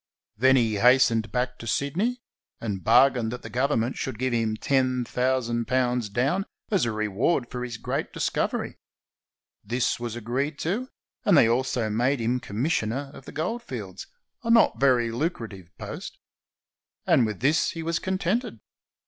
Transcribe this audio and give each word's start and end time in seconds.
Then 0.35 0.55
he 0.55 0.77
hastened 0.77 1.31
back 1.31 1.59
to 1.59 1.67
Sydney 1.67 2.23
and 2.59 2.83
bargained 2.83 3.31
that 3.31 3.47
Government 3.47 3.95
should 3.95 4.17
give 4.17 4.33
him 4.33 4.57
£10,000 4.57 6.11
down 6.11 6.45
as 6.71 6.85
a 6.85 6.91
reward 6.91 7.51
for 7.51 7.63
his 7.63 7.77
great 7.77 8.11
discovery. 8.11 8.79
This 9.63 9.99
was 9.99 10.15
agreed 10.15 10.57
to, 10.61 10.89
and 11.23 11.37
they 11.37 11.47
also 11.47 11.87
made 11.91 12.19
him 12.19 12.39
commissioner 12.39 13.11
on 13.13 13.21
the 13.25 13.31
goldfields, 13.31 14.07
a 14.43 14.49
not 14.49 14.79
very 14.79 15.11
lucrative 15.11 15.69
post. 15.77 16.17
And 17.05 17.23
with 17.23 17.41
this 17.41 17.69
he 17.69 17.83
was 17.83 17.99
contented. 17.99 18.59